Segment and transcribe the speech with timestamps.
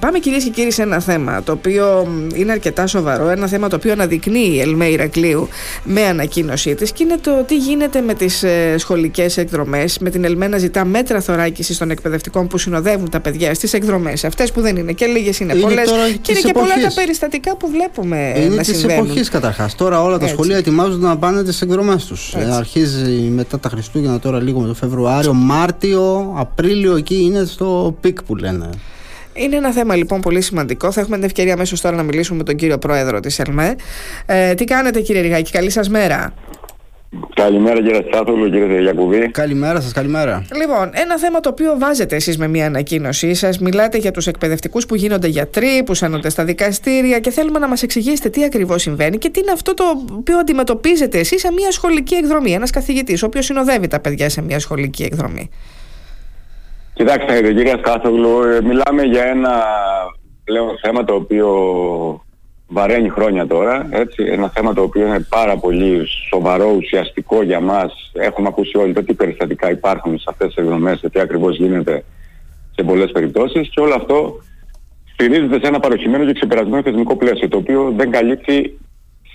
[0.00, 3.76] Πάμε κυρίες και κύριοι σε ένα θέμα το οποίο είναι αρκετά σοβαρό, ένα θέμα το
[3.76, 5.48] οποίο αναδεικνύει η Ελμέ Ηρακλείου
[5.84, 9.98] με ανακοίνωσή της και είναι το τι γίνεται με τις ε, σχολικές εκδρομές.
[9.98, 14.24] Με την Ελμέ να ζητά μέτρα θωράκισης των εκπαιδευτικών που συνοδεύουν τα παιδιά στις εκδρομές.
[14.24, 15.90] Αυτές που δεν είναι και λίγες είναι, είναι πολλές.
[16.20, 18.90] Και είναι και πολλά τα περιστατικά που βλέπουμε είναι να συμβαίνουν.
[18.90, 19.74] Είναι της εποχής καταρχάς.
[19.74, 20.34] Τώρα όλα τα Έτσι.
[20.34, 22.34] σχολεία ετοιμάζονται να πάνε τις εκδρομές τους.
[22.34, 27.96] Ε, αρχίζει μετά τα Χριστούγεννα, τώρα λίγο με το Φεβρουάριο, Μάρτιο, Απρίλιο, εκεί είναι στο
[28.00, 28.70] peak που λένε.
[29.38, 30.92] Είναι ένα θέμα λοιπόν πολύ σημαντικό.
[30.92, 33.76] Θα έχουμε την ευκαιρία αμέσως τώρα να μιλήσουμε με τον κύριο Πρόεδρο της ΕΛΜΕ.
[34.26, 36.34] Ε, τι κάνετε κύριε Ριγάκη, καλή σας μέρα.
[37.34, 39.30] Καλημέρα κύριε Στάθολο, κύριε Γιακουβή.
[39.30, 40.46] Καλημέρα σας, καλημέρα.
[40.60, 43.58] Λοιπόν, ένα θέμα το οποίο βάζετε εσείς με μια ανακοίνωσή σας.
[43.58, 47.82] Μιλάτε για τους εκπαιδευτικούς που γίνονται γιατροί, που σανούνται στα δικαστήρια και θέλουμε να μας
[47.82, 52.14] εξηγήσετε τι ακριβώς συμβαίνει και τι είναι αυτό το οποίο αντιμετωπίζετε εσείς σε μια σχολική
[52.14, 52.52] εκδρομή.
[52.52, 55.50] Ένας καθηγητής, ο οποίος συνοδεύει τα παιδιά σε μια σχολική εκδρομή.
[56.98, 59.62] Κοιτάξτε, κύριε Σκάθογλου, ε, μιλάμε για ένα
[60.44, 61.48] πλέον θέμα το οποίο
[62.66, 63.88] βαραίνει χρόνια τώρα.
[63.90, 64.22] Έτσι.
[64.22, 68.10] Ένα θέμα το οποίο είναι πάρα πολύ σοβαρό, ουσιαστικό για μας.
[68.12, 72.04] Έχουμε ακούσει όλοι το τι περιστατικά υπάρχουν σε αυτές τις εκδομές, τι ακριβώς γίνεται
[72.74, 74.42] σε πολλές περιπτώσεις και όλο αυτό
[75.12, 78.78] στηρίζεται σε ένα παροχημένο και ξεπερασμένο θεσμικό πλαίσιο, το οποίο δεν καλύπτει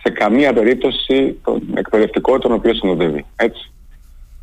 [0.03, 3.25] σε καμία περίπτωση τον εκπαιδευτικό τον οποίο συνοδεύει.
[3.35, 3.72] Έτσι.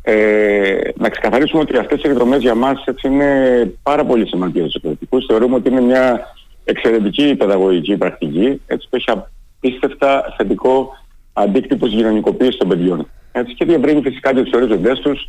[0.03, 4.75] Ε, να ξεκαθαρίσουμε ότι αυτές οι εκδρομές για μας έτσι, είναι πάρα πολύ σημαντικές στους
[4.75, 5.25] εκπαιδευτικούς.
[5.25, 6.27] Θεωρούμε ότι είναι μια
[6.63, 10.97] εξαιρετική παιδαγωγική πρακτική έτσι, που έχει απίστευτα θετικό
[11.33, 13.07] αντίκτυπο στη κοινωνικοποίηση των παιδιών.
[13.31, 15.27] Έτσι, και διευρύνει φυσικά και τους ορίζοντές τους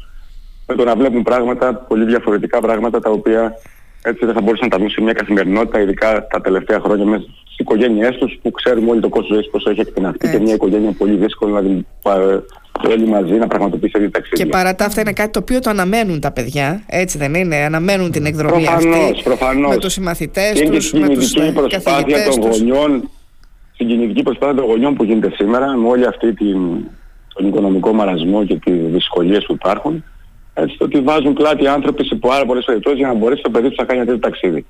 [0.67, 3.55] με το να βλέπουν πράγματα, πολύ διαφορετικά πράγματα τα οποία
[4.03, 7.23] έτσι δεν θα μπορούσαν να τα δουν σε μια καθημερινότητα, ειδικά τα τελευταία χρόνια μέσα
[7.23, 10.93] στις οικογένειές τους, που ξέρουμε όλοι το κόστος ζωής πώ έχει εκτεναχθεί και μια οικογένεια
[10.99, 11.61] πολύ δύσκολο να
[12.89, 14.45] όλοι μαζί να πραγματοποιήσει αυτή ταξίδια.
[14.45, 17.57] Και παρά τα αυτά είναι κάτι το οποίο το αναμένουν τα παιδιά, έτσι δεν είναι,
[17.57, 19.71] αναμένουν την εκδρομή προφανώς, αυτή προφανώς.
[19.71, 23.11] με τους συμμαθητές του, τους, με τους προσπάθεια των γονιών,
[23.77, 26.59] συγκινητική προσπάθεια των γονιών που γίνεται σήμερα με όλη αυτή την,
[27.35, 30.05] τον οικονομικό μαρασμό και τις δυσκολίες που υπάρχουν
[30.55, 33.77] έτσι ότι βάζουν πλάτη άνθρωποι σε πάρα πολλές περιπτώσεις για να μπορέσει το παιδί τους
[33.77, 34.67] να κάνει αυτό το ταξίδι.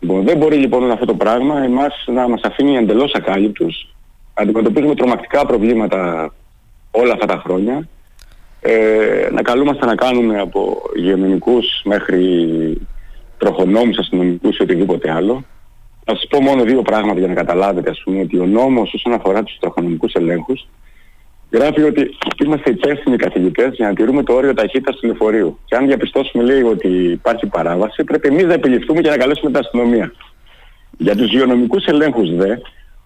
[0.00, 3.94] Λοιπόν, δεν μπορεί λοιπόν αυτό το πράγμα εμάς να μας αφήνει εντελώς ακάλυπτους.
[4.34, 6.32] Αντιμετωπίζουμε τρομακτικά προβλήματα
[6.90, 7.88] όλα αυτά τα χρόνια.
[8.60, 12.46] Ε, να καλούμαστε να κάνουμε από υγειονομικούς μέχρι
[13.38, 15.44] τροχονόμους αστυνομικούς ή οτιδήποτε άλλο.
[16.04, 19.12] Θα σας πω μόνο δύο πράγματα για να καταλάβετε ας πούμε ότι ο νόμος όσον
[19.12, 20.68] αφορά τους τροχονομικούς ελέγχους
[21.50, 25.58] γράφει ότι είμαστε υπεύθυνοι καθηγητές για να τηρούμε το όριο ταχύτητας του λεωφορείου.
[25.64, 29.60] Και αν διαπιστώσουμε λέει ότι υπάρχει παράβαση πρέπει εμείς να επιληφθούμε και να καλέσουμε την
[29.60, 30.12] αστυνομία.
[30.98, 32.56] Για τους υγειονομικούς ελέγχους δε,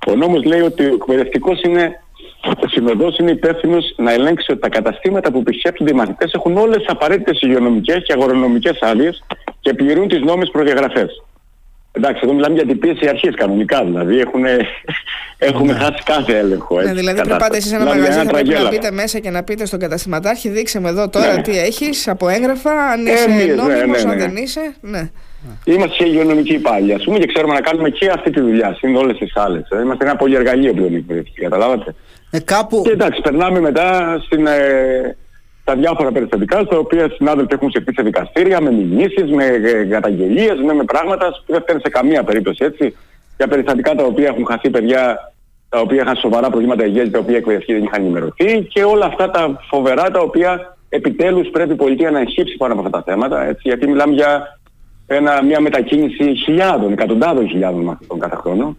[0.07, 1.99] ο νόμος λέει ότι ο εκπαιδευτικός είναι
[2.47, 6.77] ο συνοδός είναι υπεύθυνο να ελέγξει ότι τα καταστήματα που επισκέπτονται οι μαθητές έχουν όλες
[6.77, 9.25] τις απαραίτητες υγειονομικές και αγορονομικέ άδειες
[9.61, 11.23] και πληρούν τις νόμιμες προδιαγραφές.
[11.97, 13.85] Εντάξει, εδώ μιλάμε για την πίεση αρχή κανονικά.
[13.85, 14.45] Δηλαδή έχουν,
[15.39, 15.79] έχουμε ναι.
[15.79, 16.79] χάσει κάθε έλεγχο.
[16.79, 19.43] Έτσι, ναι, δηλαδή πρέπει πάτε εσεί ένα μαγαζί θα πρέπει να μπείτε μέσα και να
[19.43, 21.43] πείτε στον καταστηματάρχη, δείξε με εδώ τώρα ναι.
[21.43, 24.75] τι έχεις από έγγραφα, αν είσαι ε, νόμιμος, ναι, ναι, αν δεν είσαι.
[24.81, 25.11] Ναι.
[25.65, 28.77] Είμαστε και υγειονομικοί υπάλληλοι, ας πούμε, και ξέρουμε να κάνουμε και αυτή τη δουλειά.
[28.81, 29.59] Είναι όλες τις άλλε.
[29.59, 29.81] Ε.
[29.83, 31.95] Είμαστε ένα πολυεργαλείο πλέον εκπαιδευτική, καταλάβατε.
[32.31, 32.83] Ε, κάπου...
[32.85, 35.17] Και εντάξει, περνάμε μετά στην, ε,
[35.65, 40.61] τα διάφορα περιστατικά στα οποία συνάδελφοι έχουν ψηφίσει σε δικαστήρια με μηνύσεις, με ε, καταγγελίες,
[40.67, 42.97] με, με πράγματα που δεν φταίνουν σε καμία περίπτωση έτσι.
[43.37, 45.33] Για περιστατικά τα οποία έχουν χαθεί παιδιά,
[45.69, 49.31] τα οποία είχαν σοβαρά προβλήματα υγείας, τα οποία εκπαιδευτικοί δεν είχαν ενημερωθεί και όλα αυτά
[49.31, 53.45] τα φοβερά τα οποία επιτέλους πρέπει η πολιτεία να εγχύψει πάνω από αυτά τα θέματα.
[53.45, 54.59] Έτσι, γιατί μιλάμε για
[55.07, 58.77] ένα, μια μετακίνηση χιλιάδων, εκατοντάδων χιλιάδων μαθητών κάθε χρόνο.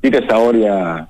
[0.00, 1.08] Είτε στα όρια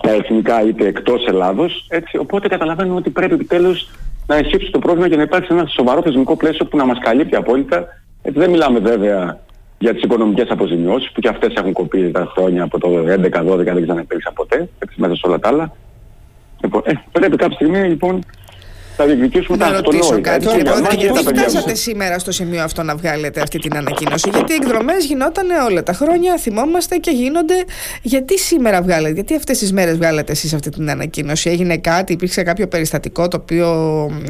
[0.00, 1.86] τα εθνικά είτε εκτός Ελλάδος.
[1.88, 3.88] Έτσι, οπότε καταλαβαίνουμε ότι πρέπει επιτέλους
[4.26, 7.36] να ενσύψει το πρόβλημα και να υπάρξει ένα σοβαρό θεσμικό πλαίσιο που να μας καλύπτει
[7.36, 7.86] απόλυτα.
[8.22, 9.38] Έτσι, δεν μιλάμε βέβαια
[9.78, 13.82] για τις οικονομικές αποζημιώσεις που και αυτές έχουν κοπεί τα χρόνια από το 11-12 δεν
[13.82, 15.72] ξαναπήρξαν ποτέ, έτσι, μέσα σε όλα τα άλλα.
[16.62, 18.24] Λοιπόν, ε, πρέπει κάποια στιγμή λοιπόν
[18.98, 20.46] θα διεκδικήσουμε τα ρωτήσω κάτι.
[20.46, 25.04] Κύριε Πώς φτάσατε σήμερα στο σημείο αυτό να βγάλετε αυτή την ανακοίνωση, Γιατί οι εκδρομές
[25.04, 27.54] γινόταν όλα τα χρόνια, θυμόμαστε και γίνονται.
[28.02, 32.42] Γιατί σήμερα βγάλετε, Γιατί αυτές τις μέρες βγάλετε εσείς αυτή την ανακοίνωση, Έγινε κάτι, υπήρξε
[32.42, 33.68] κάποιο περιστατικό το οποίο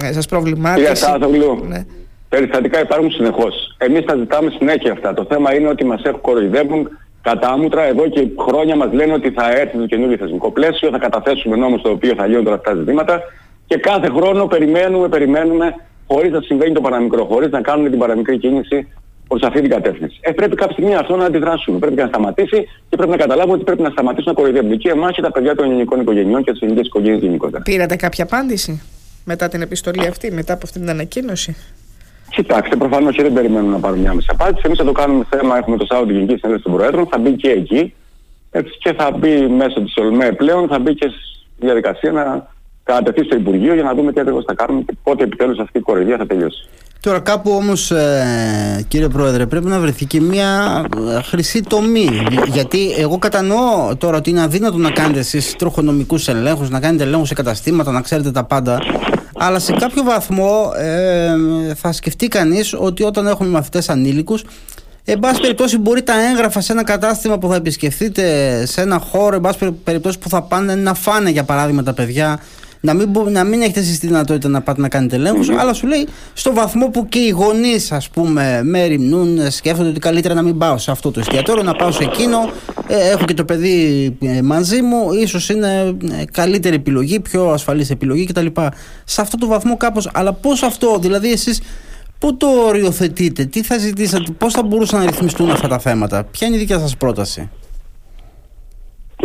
[0.02, 1.84] ε, σας προβλημάτισε; Κύριε ναι.
[2.28, 3.74] περιστατικά υπάρχουν συνεχώς.
[3.78, 5.14] Εμείς τα ζητάμε συνέχεια αυτά.
[5.14, 6.88] Το θέμα είναι ότι μας έχουν κοροϊδεύουν
[7.22, 7.82] κατάμουτρα.
[7.82, 11.78] Εδώ και χρόνια μας λένε ότι θα έρθει το καινούργιο θεσμικό πλαίσιο, θα καταθέσουμε νόμο
[11.78, 13.22] στο οποίο θα λύνονται αυτά τα ζητήματα
[13.68, 15.74] και κάθε χρόνο περιμένουμε, περιμένουμε,
[16.06, 18.88] χωρίς να συμβαίνει το παραμικρό, χωρίς να κάνουμε την παραμικρή κίνηση
[19.28, 20.18] προς αυτή την κατεύθυνση.
[20.20, 21.78] Ε, πρέπει κάποια στιγμή αυτό να αντιδράσουμε.
[21.78, 25.14] Πρέπει να σταματήσει και πρέπει να καταλάβουμε ότι πρέπει να σταματήσουν να κοροϊδεύουν και εμάς
[25.14, 27.62] και τα παιδιά των ελληνικών οικογενειών και τις ελληνικές οικογένειες γενικότερα.
[27.62, 28.82] Πήρατε κάποια απάντηση
[29.24, 31.56] μετά την επιστολή αυτή, μετά από αυτή την ανακοίνωση;
[32.30, 34.62] Κοιτάξτε, προφανώς και δεν περιμένουμε να πάρουμε μια μισή απάντηση.
[34.64, 37.50] Εμείς θα το κάνουμε θέμα, έχουμε το Σάββατο Γενική Συνέλευση των Προέδρων, θα μπει και
[37.50, 37.94] εκεί.
[38.50, 42.48] Έτσι, και θα μπει μέσω της ΟΛΜΕ πλέον, θα μπει και στη διαδικασία να
[42.92, 45.80] κατατεθεί στο Υπουργείο για να δούμε τι ακριβώς θα κάνουμε και πότε επιτέλους αυτή η
[45.80, 46.68] κοροϊδία θα τελειώσει.
[47.00, 50.84] Τώρα κάπου όμως ε, κύριε Πρόεδρε πρέπει να βρεθεί και μια
[51.16, 52.08] ε, χρυσή τομή
[52.46, 57.28] γιατί εγώ κατανοώ τώρα ότι είναι αδύνατο να κάνετε εσείς τροχονομικούς ελέγχους να κάνετε ελέγχους
[57.28, 58.78] σε καταστήματα, να ξέρετε τα πάντα
[59.34, 64.44] αλλά σε κάποιο βαθμό ε, θα σκεφτεί κανείς ότι όταν έχουμε μαθητές ανήλικους
[65.10, 69.34] Εν πάση περιπτώσει, μπορεί τα έγγραφα σε ένα κατάστημα που θα επισκεφτείτε, σε ένα χώρο,
[69.34, 72.40] εν πάση περιπτώσει που θα πάνε να φάνε για παράδειγμα τα παιδιά,
[72.80, 75.20] να μην, να μην έχετε εσείς τη δυνατότητα να πάτε να κάνετε
[75.58, 79.98] αλλά σου λέει στο βαθμό που και οι γονείς, ας πούμε, με ρημνούν, σκέφτονται ότι
[79.98, 82.50] καλύτερα να μην πάω σε αυτό το εστιατόριο, να πάω σε εκείνο.
[82.88, 87.90] Ε, έχω και το παιδί ε, μαζί μου, ίσως είναι ε, καλύτερη επιλογή, πιο ασφαλής
[87.90, 88.46] επιλογή κτλ.
[89.04, 90.10] Σε αυτό το βαθμό κάπως.
[90.12, 91.60] Αλλά πώς αυτό, δηλαδή εσείς
[92.18, 96.46] Πού το οριοθετείτε, τι θα ζητήσετε, πώς θα μπορούσαν να ρυθμιστούν αυτά τα θέματα, ποια
[96.46, 97.50] είναι η δικιά σας πρόταση;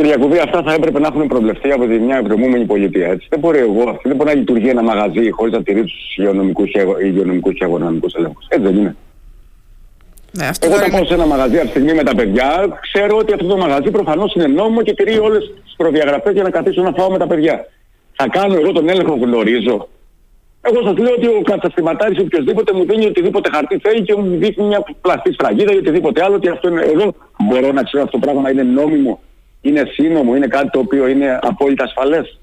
[0.03, 3.07] Κύριε Ιακουβή, αυτά θα έπρεπε να έχουν προβλεφθεί από τη μια ευρωμούμενη πολιτεία.
[3.07, 3.27] Έτσι.
[3.29, 6.71] Δεν μπορεί εγώ, αυτή δεν μπορεί να λειτουργεί ένα μαγαζί χωρίς να τηρεί τους υγειονομικούς
[7.57, 8.45] και αγωνιστικού ελέγχους.
[8.49, 8.95] Έτσι δεν είναι.
[10.31, 13.17] Ναι, αυτό εγώ όταν πάω σε ένα μαγαζί αυτή τη στιγμή με τα παιδιά, ξέρω
[13.17, 16.81] ότι αυτό το μαγαζί προφανώς είναι νόμιμο και τηρεί όλες τις προδιαγραφές για να καθίσω
[16.81, 17.65] να φάω με τα παιδιά.
[18.15, 19.87] Θα κάνω εγώ τον έλεγχο που γνωρίζω.
[20.61, 24.65] Εγώ σας λέω ότι ο καταστηματάρης οποιοδήποτε μου δίνει οτιδήποτε χαρτί θέλει και μου δείχνει
[24.65, 27.13] μια πλαστή σφραγίδα ή οτιδήποτε άλλο ότι αυτό είναι εδώ.
[27.37, 29.19] Μπορώ να ξέρω αυτό το πράγμα είναι νόμιμο
[29.63, 32.39] είναι σύνομο, είναι κάτι το οποίο είναι απόλυτα ασφαλές.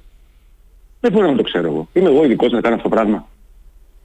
[1.00, 1.88] Δεν μπορώ να το ξέρω εγώ.
[1.93, 3.28] Είμαι εγώ ειδικός να κάνω αυτό το πράγμα.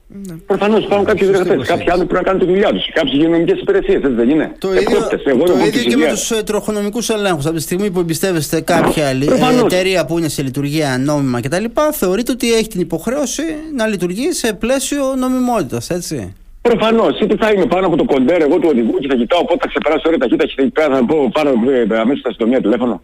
[0.08, 0.34] Ναι.
[0.34, 1.56] Προφανώς υπάρχουν κάποιοι διεργατέ.
[1.56, 2.92] Κάποιοι άλλοι πρέπει να κάνουν τη δουλειά τους.
[2.92, 4.52] Κάποιες υγειονομικές υπηρεσίες, έτσι δεν είναι.
[4.58, 7.46] Το ίδιο, Εγώ το ίδιο και με τους ε, τροχονομικούς ελέγχους.
[7.46, 9.18] Από τη στιγμή που εμπιστεύεστε κάποια ε,
[9.64, 13.42] εταιρεία που είναι σε λειτουργία νόμιμα κτλ., θεωρείτε ότι έχει την υποχρέωση
[13.76, 16.34] να λειτουργεί σε πλαίσιο νομιμότητας, έτσι.
[16.68, 17.14] Προφανώς.
[17.20, 19.60] Ή τι θα είμαι πάνω από το κοντέρ εγώ του οδηγού και θα κοιτάω πότε
[19.62, 22.94] θα ξεπεράσω ώρα ταχύτητα και θα θα πω πάνω ε, αμέσως στα αστυνομία τηλέφωνο.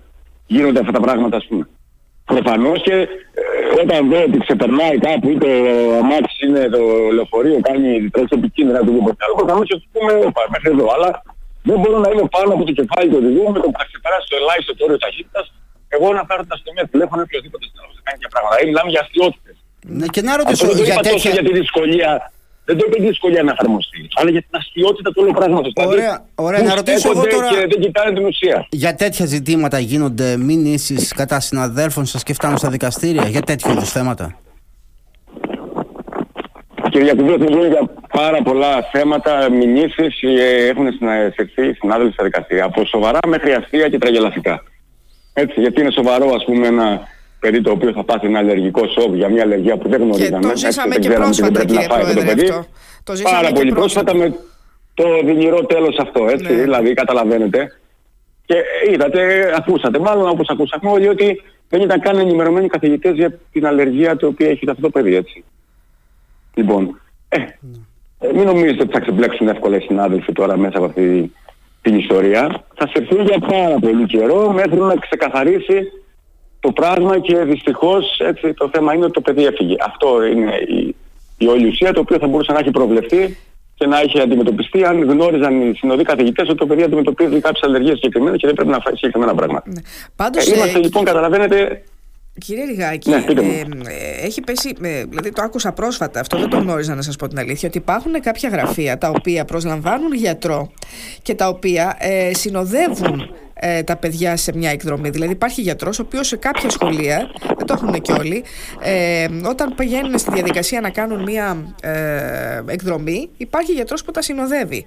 [0.55, 1.65] Γίνονται αυτά τα πράγματα, ας πούμε.
[2.33, 2.97] Προφανώς και
[3.41, 5.51] ε, όταν δω ότι ξεπερνάει κάπου ή το
[6.01, 6.83] αμάξι είναι το
[7.17, 10.13] λεωφορείο, κάνει τρέχει επικίνδυνα του οτιδήποτε άλλο, προφανώ και πούμε
[10.55, 10.87] μέχρι εδώ.
[10.95, 11.09] Αλλά
[11.69, 14.27] δεν μπορώ να είμαι πάνω από το κεφάλι του οδηγού με το που θα ξεπεράσει
[14.33, 15.47] το ελάχιστο όριο ταχύτητας.
[15.95, 18.57] Εγώ να πάρω τα αστυνομία τηλέφωνο ή οποιοδήποτε θα κάνει τέτοια πράγματα.
[18.63, 19.51] Ή μιλάμε για αστείωτητε.
[19.99, 21.31] Ναι, και να ρωτήσω για τέτοια...
[21.37, 22.11] για τη δυσκολία
[22.65, 25.73] δεν το είπε δυσκολία να εφαρμοστεί, αλλά για την αστείωτητα του όλου πράγματος.
[25.73, 26.63] Δηλαδή, ωραία, ωραία.
[26.63, 27.49] να ρωτήσω εγώ τώρα.
[27.49, 28.67] Και δεν κοιτάνε την ουσία.
[28.71, 33.91] Για τέτοια ζητήματα γίνονται μηνύσεις κατά συναδέλφων σας και φτάνουν στα δικαστήρια, για τέτοιου είδους
[33.91, 34.39] θέματα;
[36.91, 42.65] Κύριε Γιακουβίου, μιλούν για πάρα πολλά θέματα, μηνύσεις ε, έχουν συναντηθεί συνάδελφοι στα δικαστήρια.
[42.65, 44.63] Από σοβαρά μέχρι αστεία και τραγελαφικά.
[45.33, 47.01] Έτσι, γιατί είναι σοβαρό, ας πούμε, ένα
[47.43, 50.39] παιδί το οποίο θα πάθει ένα αλλεργικό σοκ για μια αλλεργία που δεν γνωρίζαμε.
[50.39, 52.65] Και το ζήσαμε και πρόσφατα, κύριε Πρόεδρε, αυτό.
[53.05, 54.35] Το Πάρα πολύ πρόσφατα με
[54.95, 56.63] το δυνηρό τέλος αυτό, έτσι, ναι.
[56.63, 57.73] δηλαδή καταλαβαίνετε.
[58.45, 58.55] Και
[58.93, 64.17] είδατε, ακούσατε μάλλον όπως ακούσαμε όλοι ότι δεν ήταν καν ενημερωμένοι καθηγητές για την αλλεργία
[64.17, 65.45] το οποίο έχει αυτό το παιδί, έτσι.
[66.55, 68.33] Λοιπόν, ε, ναι.
[68.33, 71.33] μην νομίζετε ότι θα ξεπλέξουν εύκολα οι συνάδελφοι τώρα μέσα από αυτή
[71.83, 72.65] την ιστορία.
[72.75, 75.93] Θα σε για πάρα πολύ καιρό μέχρι να ξεκαθαρίσει
[76.63, 79.75] το πράγμα και δυστυχώς έτσι, το θέμα είναι ότι το παιδί έφυγε.
[79.81, 80.95] Αυτό είναι η,
[81.39, 83.37] η όλη ουσία το οποίο θα μπορούσε να έχει προβλεφθεί
[83.75, 87.95] και να έχει αντιμετωπιστεί αν γνώριζαν οι συνοδοί καθηγητές ότι το παιδί αντιμετωπίζει κάποιες αλλεργίες
[87.95, 89.71] συγκεκριμένες και δεν πρέπει να φάει συγκεκριμένα πράγματα.
[89.71, 89.81] Ναι.
[90.17, 91.83] Πάντως, ε, είμαστε ε, λοιπόν, καταλαβαίνετε,
[92.39, 96.95] Κύριε Ριγάκη, ναι, ε, έχει πέσει, ε, δηλαδή το άκουσα πρόσφατα, αυτό δεν το γνώριζα
[96.95, 100.71] να σας πω την αλήθεια, ότι υπάρχουν κάποια γραφεία τα οποία προσλαμβάνουν γιατρό
[101.23, 105.11] και τα οποία ε, συνοδεύουν ε, τα παιδιά σε μια εκδρομή.
[105.11, 108.45] Δηλαδή υπάρχει γιατρός ο οποίος σε κάποια σχολεία, δεν το έχουν και όλοι,
[108.81, 114.87] ε, όταν πηγαίνουν στη διαδικασία να κάνουν μια ε, εκδρομή, υπάρχει γιατρός που τα συνοδεύει.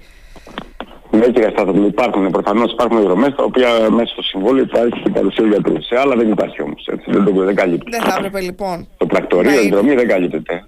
[1.11, 5.45] Ναι, κύριε Στάθοπουλο, υπάρχουν προφανώς υπάρχουν δρομέ τα οποία μέσα στο συμβόλαιο υπάρχει η παρουσία
[5.45, 5.83] γιατρού.
[5.83, 6.89] Σε άλλα δεν υπάρχει όμως.
[7.05, 7.97] Δεν, το, δεν καλύπτεται.
[7.97, 8.87] Δεν θα έπρεπε λοιπόν.
[8.97, 10.65] Το πρακτορείο, η δρομή δεν καλύπτεται.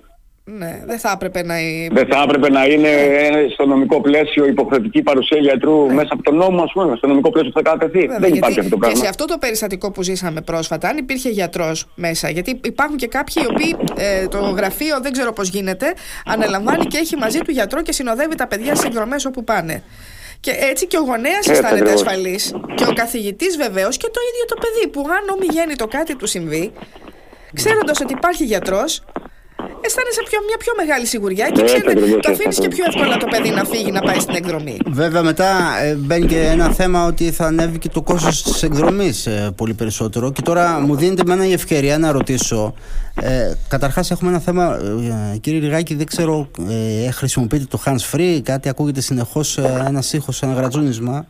[0.50, 1.90] Ναι, δεν θα έπρεπε να είναι.
[1.94, 2.90] Δεν θα έπρεπε να είναι
[3.54, 5.94] στο νομικό πλαίσιο υποχρεωτική παρουσία γιατρού ναι.
[5.94, 8.08] μέσα από τον νόμο, ας πούμε, στο νομικό πλαίσιο που θα κατατεθεί.
[8.20, 8.98] δεν υπάρχει αυτό το πράγμα.
[8.98, 13.08] Και σε αυτό το περιστατικό που ζήσαμε πρόσφατα, αν υπήρχε γιατρός μέσα, γιατί υπάρχουν και
[13.08, 15.94] κάποιοι οι οποίοι ε, το γραφείο δεν ξέρω πώς γίνεται,
[16.26, 19.84] αναλαμβάνει και έχει μαζί του γιατρό και συνοδεύει τα παιδιά σε εκδρομές όπου πάνε.
[20.40, 22.56] Και έτσι και ο γονέας αισθάνεται ασφαλής.
[22.76, 26.72] Και ο καθηγητής βεβαίως και το ίδιο το παιδί που αν ομιγέννητο κάτι του συμβεί,
[27.54, 29.04] ξέροντας ότι υπάρχει γιατρός,
[29.88, 33.50] αισθάνεσαι πιο, μια πιο μεγάλη σιγουριά και ξέρετε, το αφήνεις και πιο εύκολα το παιδί
[33.50, 34.78] να φύγει να πάει στην εκδρομή.
[34.86, 35.50] Βέβαια, μετά
[35.84, 39.74] ε, μπαίνει και ένα θέμα ότι θα ανέβει και το κόστος της εκδρομής ε, πολύ
[39.74, 40.32] περισσότερο.
[40.32, 42.74] Και τώρα μου δίνεται με η ευκαιρία να ρωτήσω.
[43.22, 44.80] Ε, Καταρχάς, έχουμε ένα θέμα.
[45.34, 46.48] Ε, κύριε Ριγάκη, δεν ξέρω,
[47.06, 51.26] ε, χρησιμοποιείτε το hands free, κάτι ακούγεται συνεχώς ε, ένα ήχο, ένα γρατζούνισμα;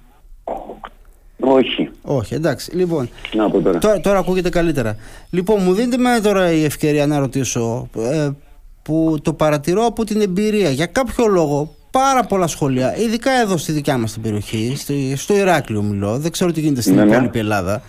[1.40, 1.90] Όχι.
[2.02, 2.76] Όχι, εντάξει.
[2.76, 3.80] Λοιπόν, να πω τώρα.
[3.80, 4.00] τώρα.
[4.00, 4.96] Τώρα ακούγεται καλύτερα.
[5.30, 7.90] Λοιπόν, μου δίνετε με τώρα η ευκαιρία να ρωτήσω.
[7.98, 8.30] Ε,
[8.88, 10.70] που το παρατηρώ από την εμπειρία.
[10.70, 15.36] Για κάποιο λόγο, πάρα πολλά σχολεία, ειδικά εδώ στη δικιά μας την περιοχή, στο, στο
[15.36, 17.12] Ηράκλειο μιλώ, δεν ξέρω τι γίνεται στην ναι, ναι.
[17.12, 17.82] υπόλοιπη Ελλάδα,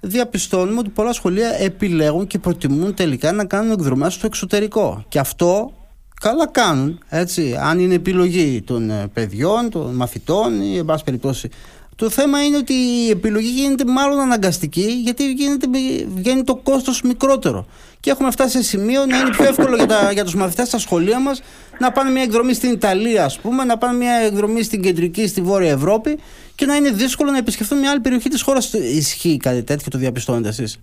[0.00, 5.04] διαπιστώνουμε ότι πολλά σχολεία επιλέγουν και προτιμούν τελικά να κάνουν εκδρομές στο εξωτερικό.
[5.08, 5.72] Και αυτό
[6.20, 11.48] καλά κάνουν, έτσι, αν είναι επιλογή των ε, παιδιών, των μαθητών ή εν πάση περιπτώσει
[11.96, 15.66] το θέμα είναι ότι η επιλογή γίνεται μάλλον αναγκαστική γιατί γίνεται,
[16.14, 17.66] βγαίνει το κόστος μικρότερο.
[18.00, 20.78] Και έχουμε φτάσει σε σημείο να είναι πιο εύκολο για, τα, για τους μαθητές στα
[20.78, 21.42] σχολεία μας
[21.78, 25.40] να πάνε μια εκδρομή στην Ιταλία ας πούμε, να πάνε μια εκδρομή στην κεντρική, στη
[25.40, 26.18] Βόρεια Ευρώπη
[26.54, 28.72] και να είναι δύσκολο να επισκεφθούν μια άλλη περιοχή της χώρας.
[28.72, 30.80] Ισχύει κάτι τέτοιο, το διαπιστώνετε εσείς;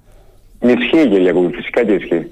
[0.61, 2.27] Ισχύει κύριε φυσικά και ισχύει.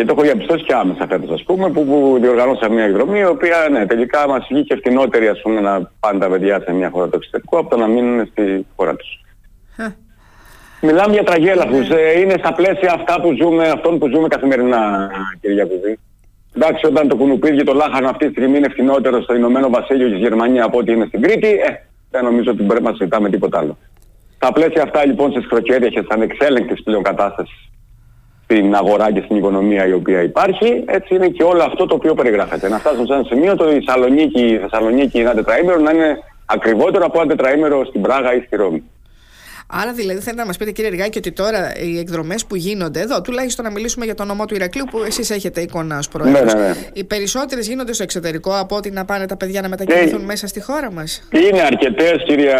[0.00, 3.24] Και το έχω διαπιστώσει και άμεσα φέτος ας πούμε που, που διοργανώσα μια εκδρομή η
[3.24, 7.08] οποία ναι, τελικά μας βγήκε φτηνότερη ας πούμε να πάνε τα παιδιά σε μια χώρα
[7.08, 9.20] του εξωτερικού από το να μείνουν στη χώρα τους.
[10.80, 11.88] Μιλάμε για τραγέλαφους.
[11.88, 12.00] Ναι.
[12.00, 15.98] Ε, είναι στα πλαίσια αυτά που ζούμε, αυτών που ζούμε καθημερινά κύριε Γιακουβή.
[16.54, 20.14] Εντάξει, όταν το κουνουπίδι το λάχανο αυτή τη στιγμή είναι φθηνότερο στο Ηνωμένο Βασίλειο και
[20.14, 21.68] στη Γερμανία από ό,τι είναι στην Κρήτη, ε,
[22.10, 23.78] δεν νομίζω ότι πρέπει να συζητάμε τίποτα άλλο.
[24.34, 27.70] Στα πλαίσια αυτά λοιπόν στις χροκέρια και ανεξέλεγκτες πλέον κατάσταση
[28.50, 32.14] στην αγορά και στην οικονομία η οποία υπάρχει, έτσι είναι και όλο αυτό το οποίο
[32.14, 32.68] περιγράφεται.
[32.68, 37.04] Να φτάσουμε σε ένα σημείο το η Θεσσαλονίκη, η Θεσσαλονίκη ένα τετραήμερο να είναι ακριβότερο
[37.04, 38.82] από ένα τετραήμερο στην Πράγα ή στη Ρώμη.
[39.72, 43.20] Άρα, δηλαδή, θέλετε να μας πείτε, κύριε Ργάκη, ότι τώρα οι εκδρομές που γίνονται εδώ,
[43.20, 46.44] τουλάχιστον να μιλήσουμε για το νομό του Ηρακλείου, που εσείς έχετε εικόνα ως πρόεδρο.
[46.44, 46.74] Ναι, ναι, ναι.
[46.92, 50.60] Οι περισσότερες γίνονται στο εξωτερικό από ότι να πάνε τα παιδιά να μετακινηθούν μέσα στη
[50.60, 52.58] χώρα μας; Είναι αρκετές, κυρία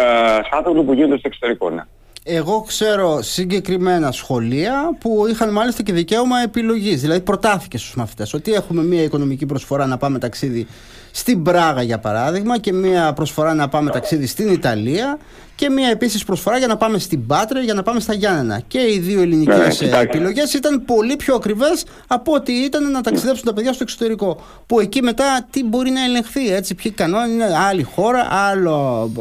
[0.51, 1.81] Σάθογλου, που γίνονται στο εξωτερικό, ναι.
[2.23, 7.01] Εγώ ξέρω συγκεκριμένα σχολεία που είχαν μάλιστα και δικαίωμα επιλογής.
[7.01, 10.67] Δηλαδή, προτάθηκε στους μαθητές ότι έχουμε μια οικονομική προσφορά να πάμε ταξίδι
[11.11, 15.17] στην Πράγα, για παράδειγμα, και μια προσφορά να πάμε ταξίδι στην Ιταλία
[15.55, 18.61] και μια επίσης προσφορά για να πάμε στην Πάτρε, για να πάμε στα Γιάννενα.
[18.67, 23.45] Και οι δύο ελληνικές ναι, επιλογές ήταν πολύ πιο ακριβές από ότι ήταν να ταξιδέψουν
[23.45, 24.41] τα παιδιά στο εξωτερικό.
[24.65, 29.11] Που εκεί μετά τι μπορεί να ελεγχθεί, έτσι, ποιοι κανόνες είναι, άλλη χώρα, άλλο.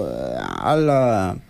[0.62, 1.49] άλλο ε,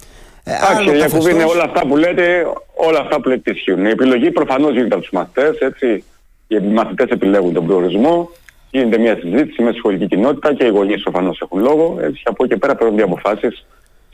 [0.57, 3.85] Εντάξει, Ιακούβη, είναι όλα αυτά που λέτε, όλα αυτά που λέτε ισχύουν.
[3.85, 6.05] Η επιλογή προφανώς γίνεται από τους μαθητές, έτσι.
[6.49, 8.31] Οι μαθητές επιλέγουν τον προορισμό,
[8.71, 11.99] γίνεται μια συζήτηση με τη σχολική κοινότητα και οι γονείς προφανώς έχουν λόγο.
[12.01, 13.67] Έτσι, από εκεί και πέρα παίρνουν αποφάσεις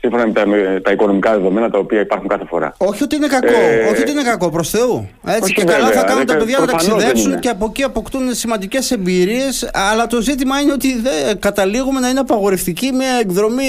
[0.07, 2.73] σύμφωνα με τα, με τα, οικονομικά δεδομένα τα οποία υπάρχουν κάθε φορά.
[2.77, 5.09] Όχι ότι είναι κακό, ε, όχι ότι είναι κακό, προς Θεού.
[5.25, 9.69] Έτσι και καλά θα κάνουν τα παιδιά να ταξιδέψουν και από εκεί αποκτούν σημαντικές εμπειρίες.
[9.73, 13.63] Αλλά το ζήτημα είναι ότι δεν καταλήγουμε να είναι απαγορευτική μια εκδρομή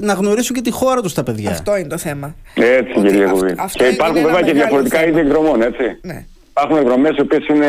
[0.00, 1.50] να γνωρίσουν και τη χώρα τους τα παιδιά.
[1.50, 2.34] Αυτό είναι το θέμα.
[2.54, 3.54] Έτσι, κύριε Κουβί.
[3.72, 5.98] Και υπάρχουν βέβαια και διαφορετικά είδη εκδρομών, έτσι.
[6.02, 6.24] Ναι.
[6.50, 7.66] Υπάρχουν εκδρομές οι οποίες είναι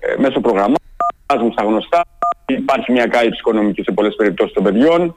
[0.00, 2.04] ε, μέσω προγραμμάτων, στα γνωστά.
[2.46, 5.12] Υπάρχει μια κάλυψη οικονομική σε πολλές περιπτώσεις των παιδιών.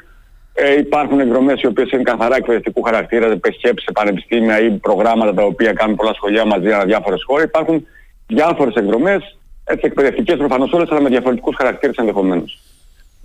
[0.57, 5.43] Ε, υπάρχουν εκδρομές οι οποίες είναι καθαρά εκπαιδευτικού χαρακτήρα, επεσκέψεις σε πανεπιστήμια ή προγράμματα τα
[5.43, 7.45] οποία κάνουν πολλά σχολεία μαζί ανά διάφορες χώρες.
[7.45, 7.87] Υπάρχουν
[8.27, 12.59] διάφορες εκδρομές, έτσι εκπαιδευτικές προφανώς όλες, αλλά με διαφορετικούς χαρακτήρες ενδεχομένως.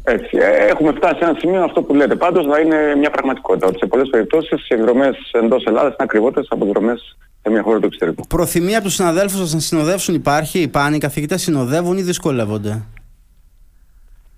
[0.04, 3.66] Έτσι, ε, έχουμε φτάσει σε ένα σημείο αυτό που λέτε πάντως να είναι μια πραγματικότητα.
[3.66, 7.78] Ότι σε πολλές περιπτώσεις οι εκδρομές εντός Ελλάδας είναι ακριβότερες από εκδρομές σε μια χώρα
[7.78, 8.26] του εξωτερικού.
[8.26, 12.82] Προθυμία από τους συναδέλφους σας να συνοδεύσουν υπάρχει, πάνε, οι καθηγητές συνοδεύουν ή δυσκολεύονται;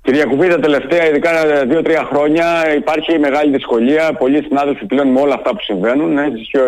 [0.02, 1.30] Κυρία Κουβή, τα τελευταία ειδικά
[1.70, 4.12] 2-3 χρόνια υπάρχει μεγάλη δυσκολία.
[4.12, 6.58] Πολλοί συνάδελφοι πλέον με όλα αυτά που συμβαίνουν, έτσι και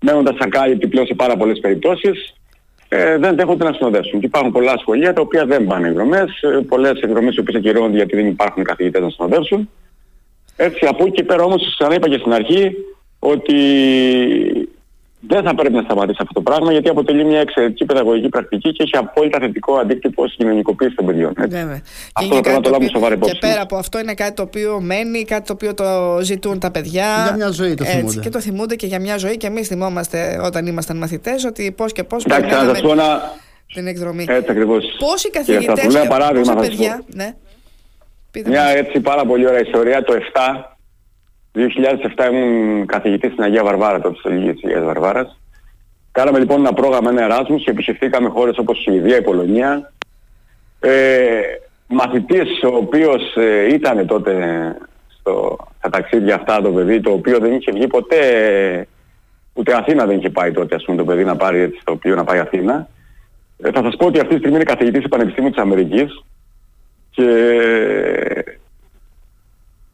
[0.00, 2.34] μένοντας ακάλυπτοι πλέον σε πάρα πολλές περιπτώσεις,
[2.88, 4.20] ε, δεν δέχονται να συνοδεύσουν.
[4.20, 7.96] Και υπάρχουν πολλά σχολεία τα οποία δεν πάνε εκδρομές, ε, πολλές εκδρομές οι οποίες ακυρώνονται
[7.96, 9.70] γιατί δεν υπάρχουν καθηγητές να συνοδεύσουν.
[10.56, 12.76] Έτσι, από εκεί και πέρα όμως, σαν είπα και στην αρχή,
[13.18, 13.54] ότι
[15.20, 18.82] δεν θα πρέπει να σταματήσει αυτό το πράγμα γιατί αποτελεί μια εξαιρετική παιδαγωγική πρακτική και
[18.82, 21.32] έχει απόλυτα θετικό αντίκτυπο στην κοινωνικοποίηση των παιδιών.
[21.36, 21.82] Βέβαια.
[22.12, 23.34] Αυτό και πρέπει να το λάβουμε σοβαρή υπόψη.
[23.34, 26.70] Και πέρα από αυτό είναι κάτι το οποίο μένει, κάτι το οποίο το ζητούν τα
[26.70, 27.22] παιδιά.
[27.24, 28.06] Για μια ζωή το θυμούνται.
[28.06, 31.72] Έτσι, και το θυμούνται και για μια ζωή και εμείς θυμόμαστε όταν ήμασταν μαθητές ότι
[31.76, 33.36] πώς και πώς πρέπει να σα πω ένα.
[33.74, 34.24] Την εκδρομή.
[34.28, 34.84] Έτσι ακριβώς.
[34.98, 37.02] Πόσοι καθηγητές και πόσα παιδιά.
[37.06, 37.34] Ναι.
[38.46, 40.02] Μια έτσι πάρα πολύ ωραία ιστορία.
[40.02, 40.77] Το 7
[41.54, 45.38] 2007 ήμουν καθηγητής στην Αγία Βαρβάρα, τότε στο Λίγη της Αγίας Βαρβάρας.
[46.12, 49.92] Κάναμε λοιπόν ένα πρόγραμμα, ένα Εράσμους και επισκεφθήκαμε χώρες όπως η Σουηδία, η Πολωνία.
[50.80, 51.40] Ε,
[51.86, 54.32] μαθητής ο οποίος ε, ήταν τότε
[55.08, 58.18] στο, στα ταξίδια αυτά το παιδί, το οποίο δεν είχε βγει ποτέ,
[59.52, 62.14] ούτε Αθήνα δεν είχε πάει τότε ας πούμε το παιδί να πάρει έτσι στο οποίο
[62.14, 62.88] να πάει Αθήνα.
[63.62, 66.22] Ε, θα σας πω ότι αυτή τη στιγμή είναι καθηγητής του Πανεπιστήμιου της Αμερικής
[67.10, 67.24] και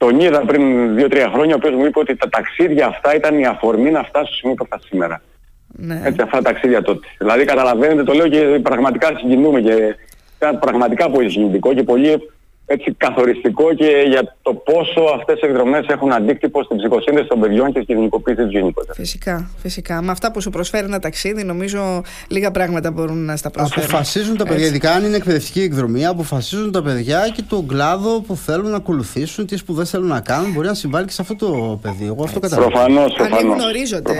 [0.04, 3.46] τον είδα πριν 2-3 χρόνια, ο οποίος μου είπε ότι τα ταξίδια αυτά ήταν η
[3.46, 5.22] αφορμή να φτάσω στο σημείο που θα σήμερα.
[5.66, 6.00] Ναι.
[6.04, 7.06] Έτσι αυτά τα ταξίδια τότε.
[7.18, 9.96] Δηλαδή καταλαβαίνετε, το λέω και πραγματικά συγκινούμε και
[10.36, 12.30] ήταν πραγματικά πολύ συγκινητικό και πολύ
[12.66, 17.72] έτσι καθοριστικό και για το πόσο αυτές οι εκδρομές έχουν αντίκτυπο στην ψυχοσύνδεση των παιδιών
[17.72, 18.94] και στην γενικοποίηση του γενικότερα.
[18.94, 20.02] Φυσικά, φυσικά.
[20.02, 23.84] Με αυτά που σου προσφέρει ένα ταξίδι, νομίζω λίγα πράγματα μπορούν να στα προσφέρουν.
[23.84, 28.36] Αποφασίζουν τα παιδιά, ειδικά αν είναι εκπαιδευτική εκδρομή, αποφασίζουν τα παιδιά και τον κλάδο που
[28.36, 30.52] θέλουν να ακολουθήσουν, τις σπουδέ θέλουν να κάνουν.
[30.52, 32.06] Μπορεί να συμβάλλει και σε αυτό το παιδί.
[32.06, 32.72] Εγώ αυτό καταλαβαίνω.
[32.72, 33.38] Προφανώς, προφανώς.
[33.38, 34.12] Ανοίγουν ορίζοντε.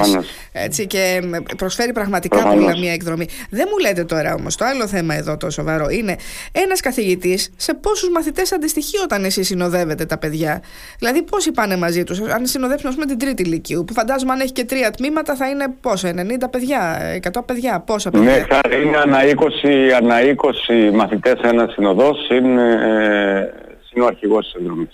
[0.53, 1.21] Έτσι και
[1.57, 2.65] προσφέρει πραγματικά προφανώς.
[2.65, 3.27] πολλά μια εκδρομή.
[3.51, 6.17] Δεν μου λέτε τώρα όμως, το άλλο θέμα εδώ το σοβαρό είναι
[6.53, 10.63] ένας καθηγητής σε πόσους μαθητές μαθητέ αντιστοιχεί όταν εσύ συνοδεύετε τα παιδιά.
[10.99, 14.41] Δηλαδή, πόσοι πάνε μαζί τους, αν συνοδέψουν, ας πούμε, την τρίτη ηλικίου, που φαντάζομαι αν
[14.41, 16.99] έχει και τρία τμήματα θα είναι πόσο, 90 παιδιά,
[17.33, 22.63] 100 παιδιά, πόσα παιδιά; Ναι, θα είναι ανά 20, ανά 20 μαθητές ένα συνοδός, είναι,
[22.63, 23.49] ε,
[23.95, 24.89] είναι ο αρχηγός της ενδρομή.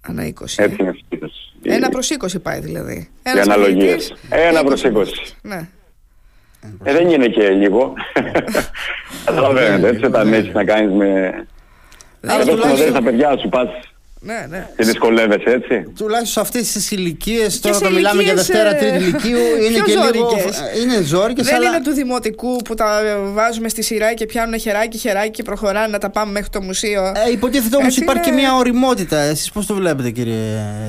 [0.00, 0.30] Ανά 20.
[0.56, 0.94] Έτσι είναι
[1.62, 3.08] Ένα προς 20 πάει δηλαδή.
[3.32, 4.14] Για αναλογίες.
[4.30, 4.90] Ένα προς 20.
[5.42, 5.68] Ναι.
[6.84, 7.92] Ε, δεν είναι και λίγο.
[9.24, 11.32] Καταλαβαίνετε, έτσι όταν έχεις να κάνεις με
[12.20, 13.68] εδώ συνοδεύεις τα παιδιά σου, πας
[14.20, 14.68] ναι, ναι.
[14.76, 19.38] Και δυσκολεύεσαι, έτσι; Τουλάχιστον σε αυτές τις ηλικίες, τώρα το μιλάμε για Δευτέρα, Τρίτη ηλικίου,
[19.66, 20.30] είναι και λίγο.
[20.82, 21.42] Είναι ζώρικε.
[21.42, 22.86] Δεν είναι του δημοτικού που τα
[23.32, 27.02] βάζουμε στη σειρά και πιάνουν χεράκι, χεράκι και προχωράνε να τα πάμε μέχρι το μουσείο.
[27.06, 29.18] Ε, υποτίθεται όμως υπάρχει και μια οριμότητα.
[29.18, 30.36] Εσείς πώς το βλέπετε, κύριε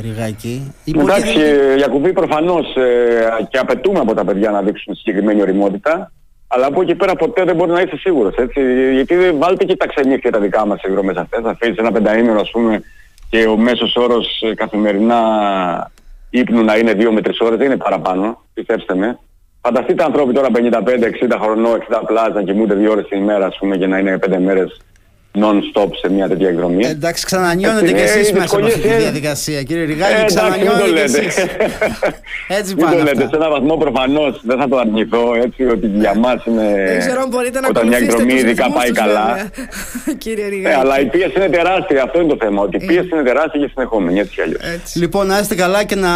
[0.02, 1.40] Ριγάκη; Εντάξει,
[1.78, 6.12] Γιακουβί, προφανώς ε, και απαιτούμε από τα παιδιά να δείξουν συγκεκριμένη οριμότητα.
[6.51, 8.94] Αλλά από εκεί πέρα ποτέ δεν μπορεί να είσαι σίγουρος, έτσι.
[8.94, 11.41] Γιατί βάλτε και τα ξενύχια τα δικά μας εκδρομές αυτές.
[11.44, 12.82] Θα αφήσεις ένα πενταήμερο, ας πούμε,
[13.29, 15.22] και ο μέσος όρος ε, καθημερινά
[16.29, 19.20] ύπνου να είναι 2 με 3 ώρες, δεν είναι παραπάνω, πιστέψτε με.
[19.62, 23.77] Φανταστείτε ανθρώποι τώρα 55-60 χρονών, 60 πλάζ να κοιμούνται 2 ώρες την ημέρα, ας πούμε,
[23.77, 24.82] και να είναι 5 μέρες
[25.41, 26.86] non-stop σε μια τέτοια εκδρομή.
[26.86, 30.22] Ε, εντάξει, ξανανιώνετε και εσείς μέσα από αυτή τη διαδικασία, κύριε Ριγάκη.
[30.22, 31.36] Ε, ξανανιώνετε κι εσείς.
[32.48, 32.96] έτσι πάνε.
[32.96, 33.27] Μην το λέτε.
[33.31, 35.34] Σε έναν βαθμό προφανώς δεν θα το αρνηθώ.
[35.43, 36.84] Έτσι, ότι για μας είναι.
[36.88, 39.38] Δεν ξέρω αν μπορείτε να Όταν μια εκδρομή ειδικά πάει καλά.
[40.24, 40.75] κύριε Ριγάκη.
[40.75, 42.03] Ε, αλλά η πίεση είναι τεράστια.
[42.03, 42.62] Αυτό είναι το θέμα.
[42.62, 44.19] Ότι η πίεση είναι τεράστια και συνεχόμενη.
[44.19, 44.62] Έτσι κι αλλιώς.
[44.96, 46.10] Λοιπόν, να είστε καλά και να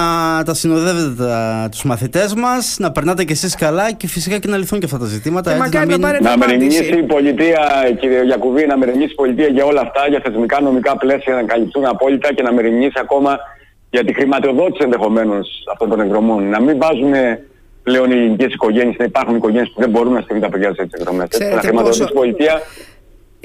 [0.45, 1.23] τα συνοδεύετε
[1.71, 4.97] τους μαθητές μας, να περνάτε κι εσείς καλά και φυσικά και να λυθούν και αυτά
[4.97, 5.55] τα ζητήματα.
[6.21, 7.59] Να μεριμνήσει η πολιτεία,
[7.99, 11.85] κύριε Γιακουβί, να μεριμνήσει η πολιτείας για όλα αυτά, για θεσμικά νομικά πλαίσια να καλυφθούν
[11.85, 13.39] απόλυτα και να μεριμνήσει ακόμα
[13.89, 16.49] για τη χρηματοδότηση ενδεχομένως αυτών των εκδρομών.
[16.49, 17.13] Να μην βάζουν
[17.83, 20.81] πλέον οι ελληνικές οικογένειες, να υπάρχουν οικογένειες που δεν μπορούν να στείλουν τα παιδιά σε
[20.81, 21.27] εκδρομές.
[21.53, 22.61] Να χρηματοδοτήσει η πολιτεία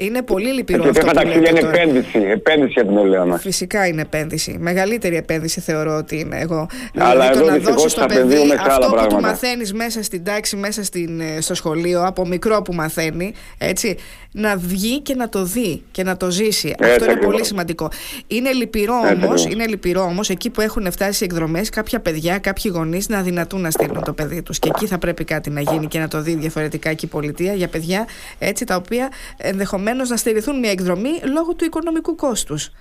[0.01, 3.37] είναι πολύ λυπηρό αυτό που λέτε είναι επένδυση, επένδυση για την ελαιόνα.
[3.37, 4.57] Φυσικά είναι επένδυση.
[4.59, 6.67] Μεγαλύτερη επένδυση θεωρώ ότι είναι εγώ.
[6.97, 10.83] Αλλά δηλαδή, εδώ δυστυχώς θα παιδί αυτό άλλα που του μαθαίνεις μέσα στην τάξη, μέσα
[10.83, 13.95] στην, ε, στο σχολείο, από μικρό που μαθαίνει, έτσι,
[14.31, 16.75] να βγει και να το δει και να το ζήσει.
[16.79, 17.91] αυτό είναι πολύ σημαντικό.
[18.27, 22.71] Είναι λυπηρό όμως, είναι λυπηρό όμως, εκεί που έχουν φτάσει οι εκδρομές, κάποια παιδιά, κάποιοι
[22.75, 24.59] γονείς να αδυνατούν να στείλουν το παιδί τους.
[24.59, 27.53] Και εκεί θα πρέπει κάτι να γίνει και να το δει διαφορετικά και η πολιτεία
[27.53, 28.07] για παιδιά
[28.39, 32.71] έτσι τα οποία ενδεχομένως να στηριχθούν μια εκδρομή λόγω του οικονομικού κόστους.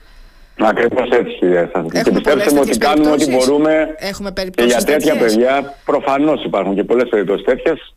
[0.60, 5.74] Ακριβώς έτσι, κυρία Και πιστέψτε ότι κάνουμε ό,τι μπορούμε Έχουμε και για τέτοια παιδιά.
[5.84, 7.94] Προφανώς υπάρχουν και πολλές περιπτώσεις τέτοιες.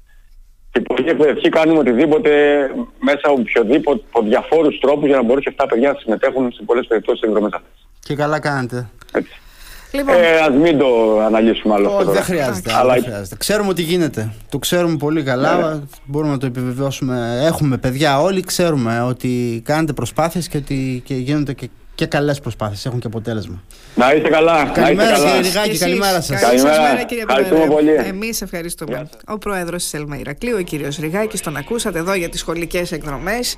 [0.71, 2.31] Και πολλοί εκπαιδευτικοί κάνουμε οτιδήποτε
[2.99, 6.51] μέσα από οποιοδήποτε, από διαφόρους τρόπους για να μπορούν και αυτά τα παιδιά να συμμετέχουν
[6.51, 7.87] σε πολλές περιπτώσεις σε εκδρομές αυτές.
[7.99, 8.89] Και καλά κάνετε.
[9.13, 9.41] Έτσι.
[9.91, 10.15] Λοιπόν.
[10.15, 12.11] Ε, ας μην το αναλύσουμε άλλο αυτό.
[12.11, 12.93] Δεν χρειάζεται, Αλλά...
[12.93, 13.35] δεν χρειάζεται.
[13.35, 14.33] Ξέρουμε ότι γίνεται.
[14.49, 15.55] Το ξέρουμε πολύ καλά.
[15.55, 15.79] Ναι.
[16.05, 17.41] Μπορούμε να το επιβεβαιώσουμε.
[17.45, 18.41] Έχουμε παιδιά όλοι.
[18.41, 22.85] Ξέρουμε ότι κάνετε προσπάθειες και ότι και γίνονται και, και καλές προσπάθειες.
[22.85, 23.63] Έχουν και αποτέλεσμα.
[23.95, 24.63] Να είστε καλά.
[24.73, 25.77] Καλημέρα κύριε Ριγάκη.
[25.77, 26.41] Καλημέρα σας.
[26.41, 27.65] Καλημέρα κύριε Πρόεδρε.
[27.65, 27.91] πολύ.
[27.91, 29.09] Εμείς ευχαριστούμε.
[29.27, 33.49] Ο Πρόεδρος της Ελμα Ηρακλείου, ο κύριος Ριγάκης, τον ακούσατε εδώ για τις σχολικές εκδρομές.